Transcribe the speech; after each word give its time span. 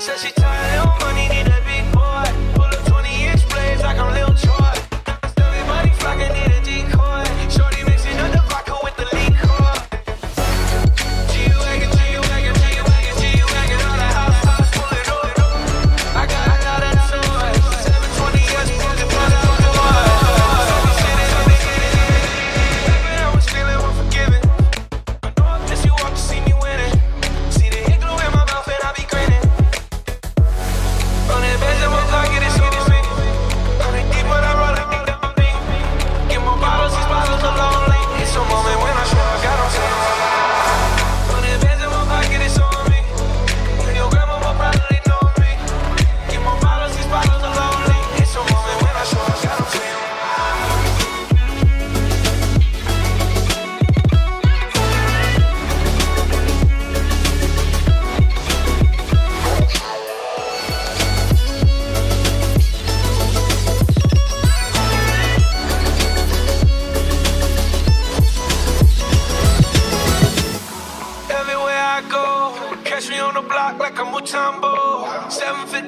Says 0.00 0.20
she 0.22 0.32
tired 0.32 0.97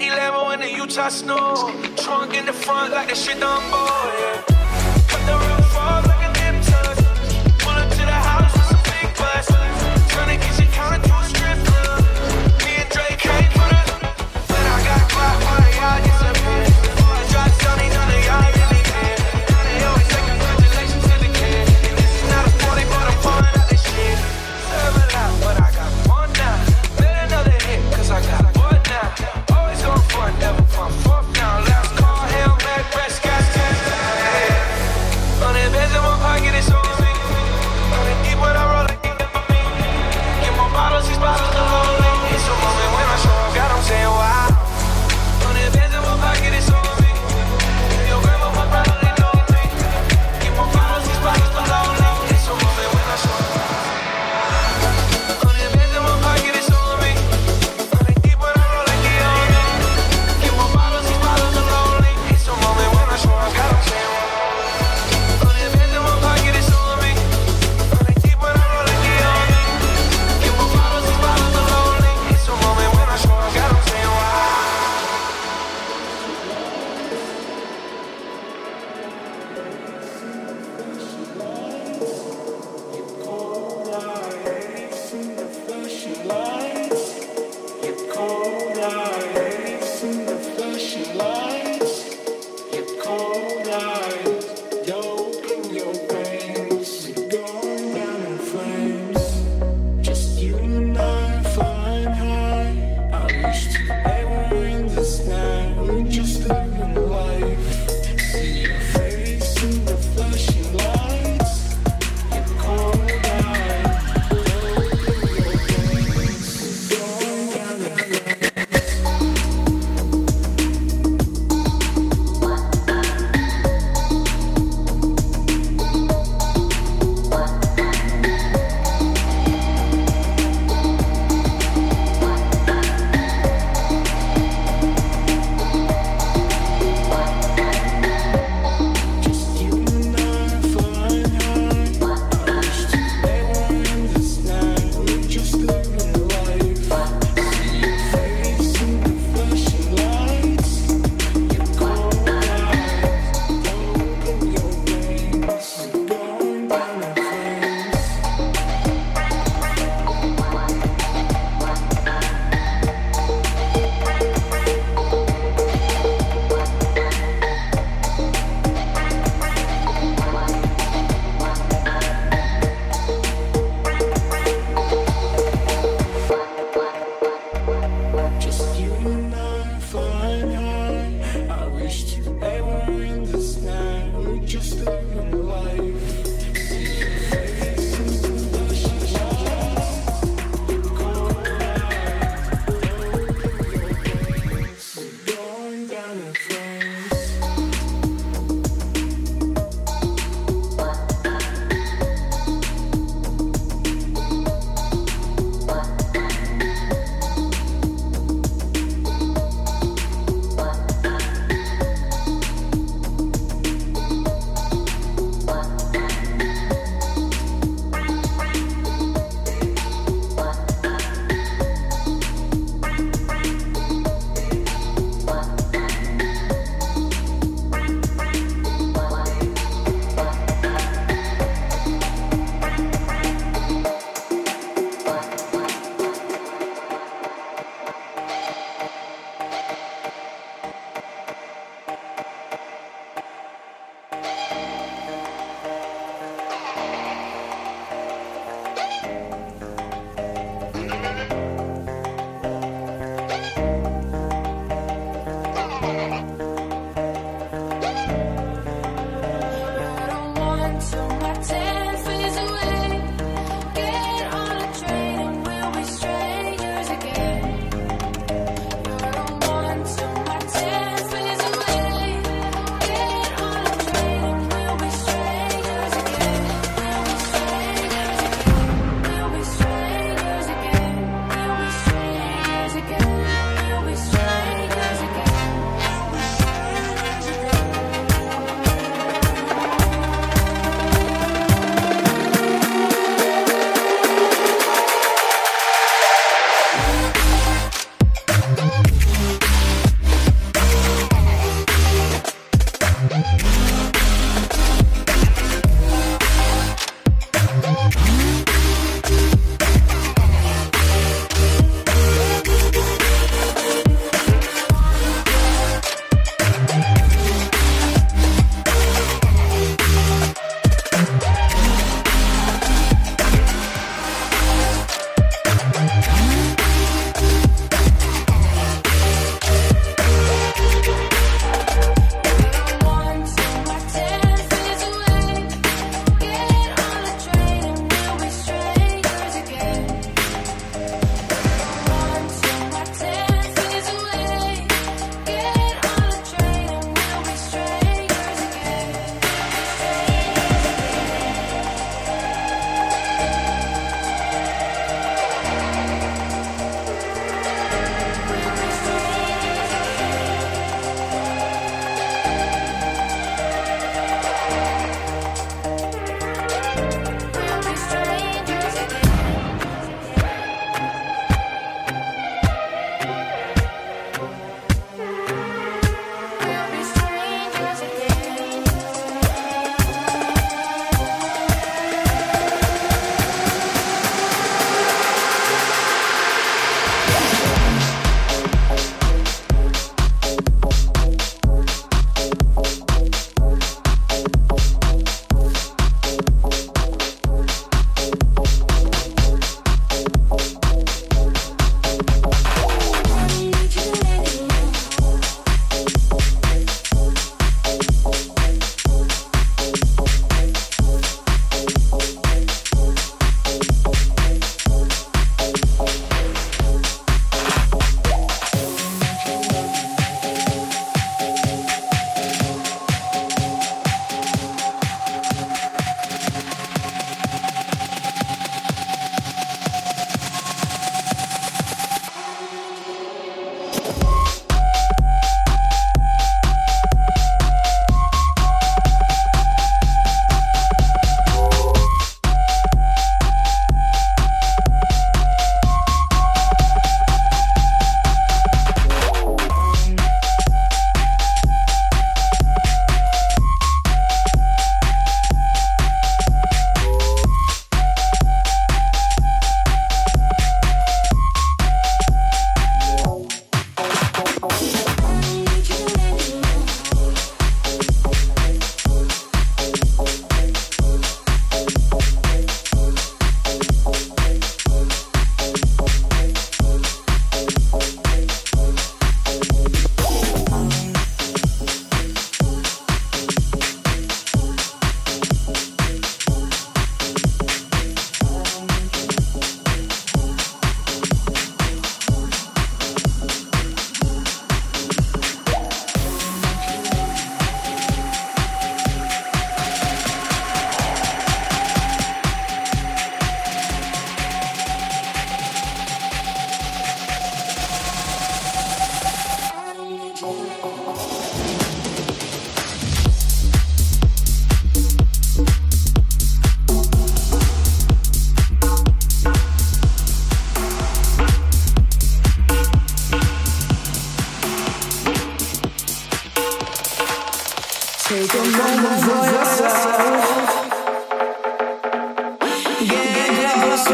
11 0.01 0.53
in 0.55 0.61
the 0.61 0.77
Utah 0.77 1.09
snow. 1.09 1.55
Trunk 1.97 2.35
in 2.35 2.47
the 2.47 2.53
front 2.53 2.93
like 2.93 3.09
the 3.09 3.15
shit 3.15 3.39
done 3.41 3.63
boy. 3.71 4.51
Yeah. 5.27 5.60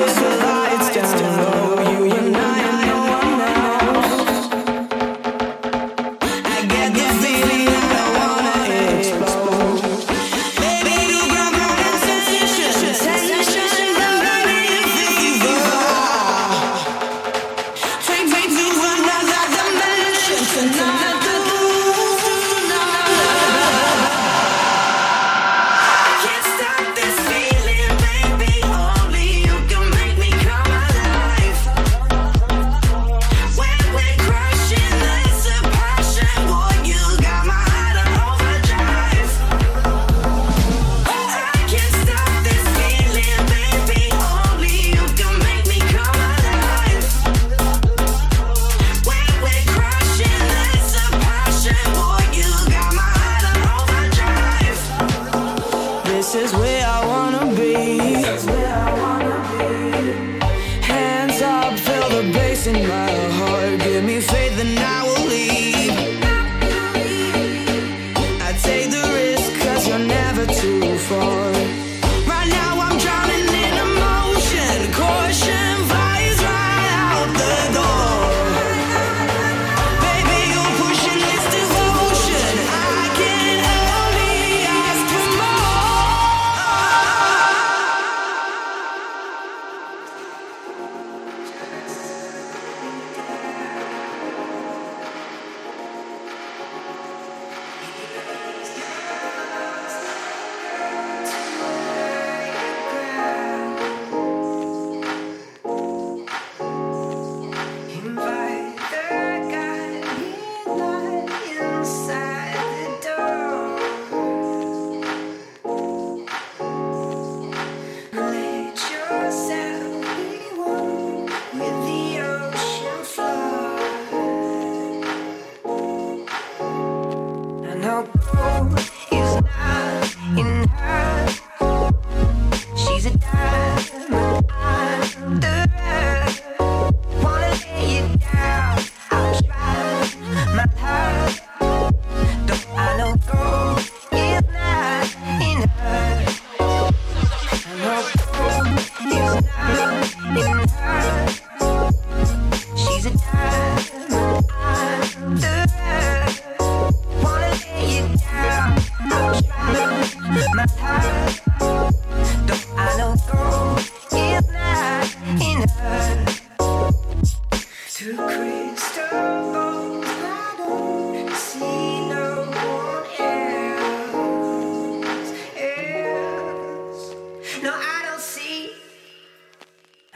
always 0.07 0.21
will. 0.21 0.46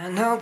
Your 0.03 0.41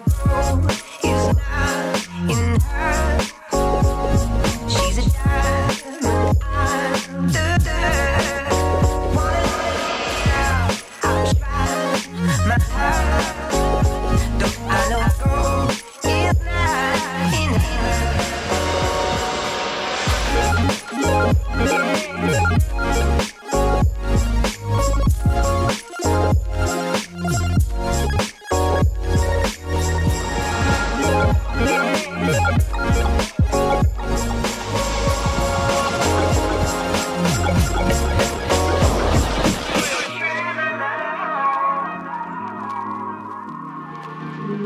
friends 44.48 44.56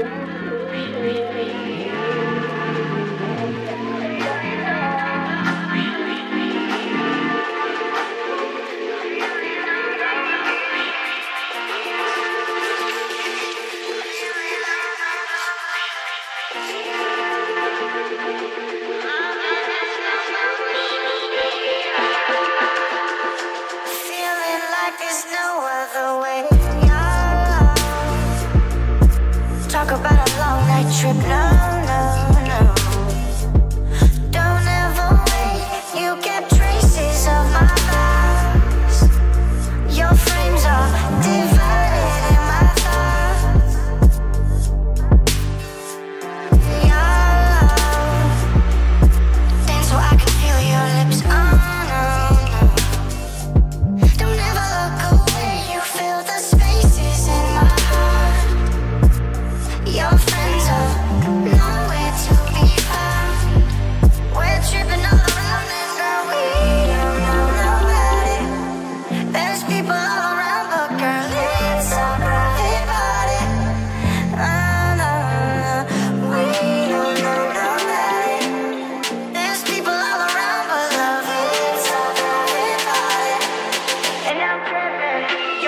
are 0.00 0.24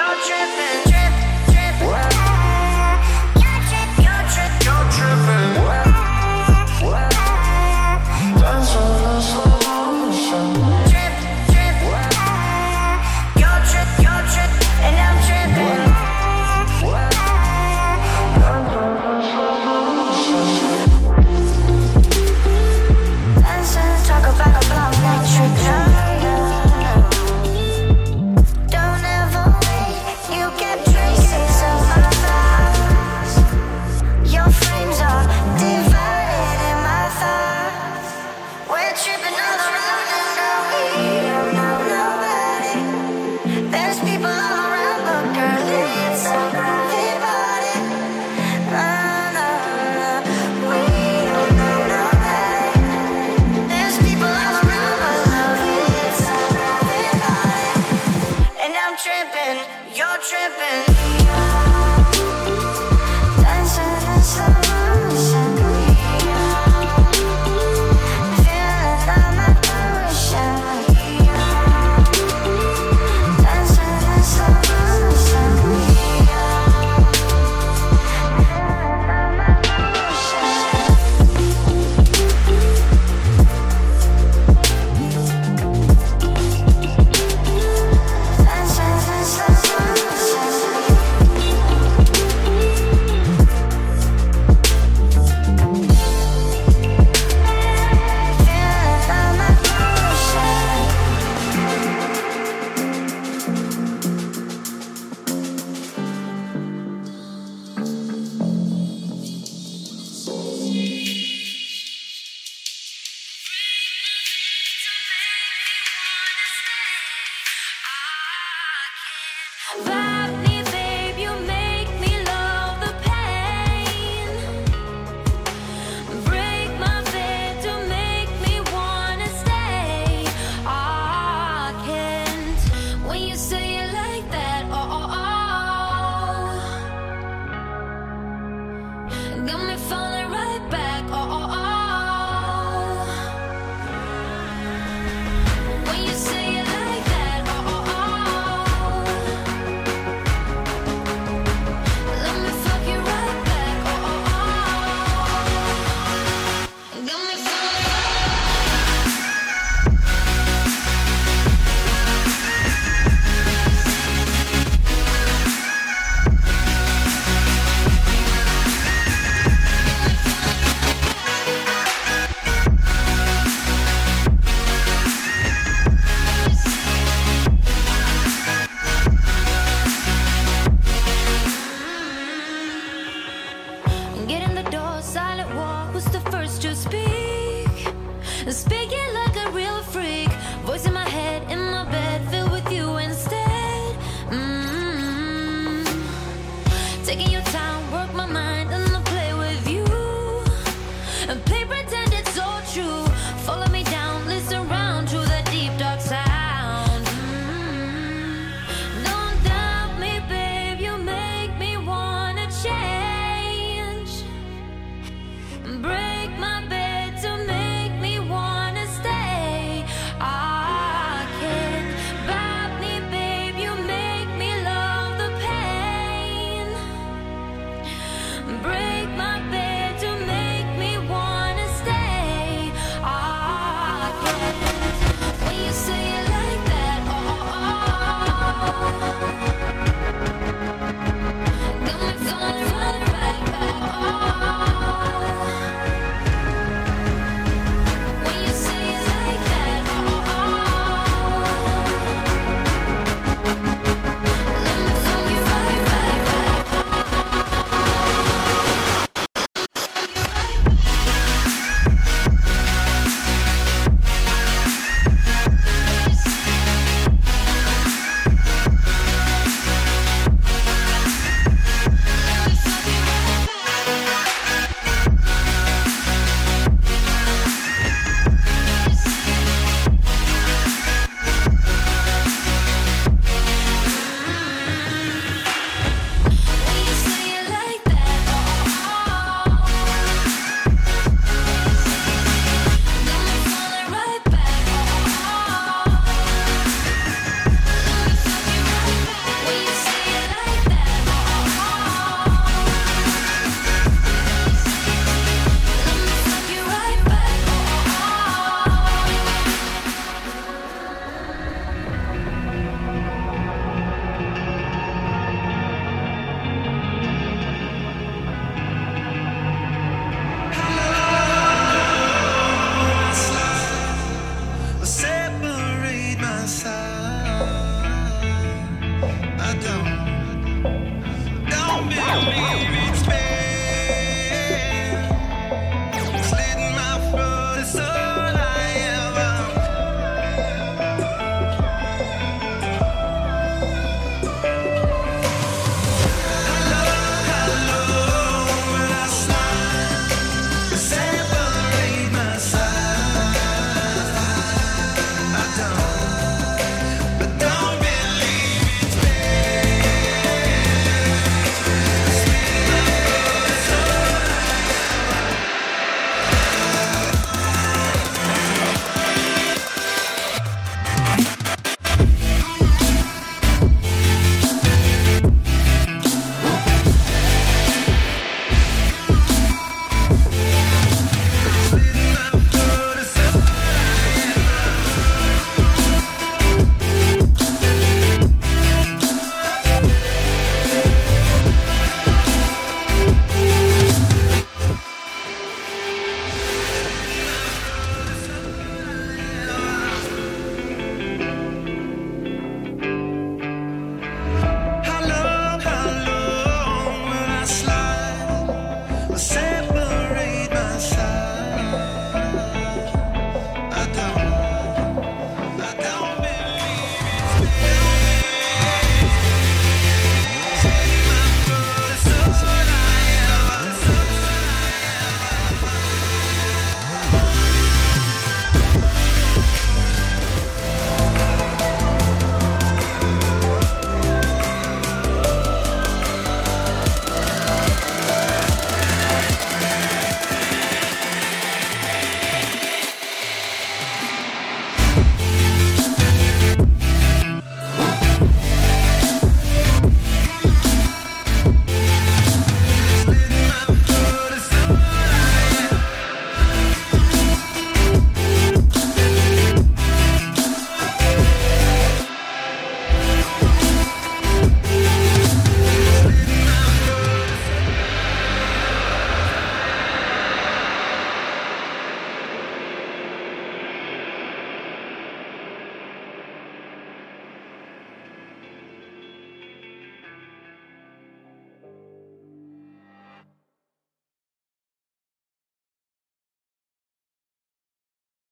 you're 0.06 0.14
driven 0.24 0.75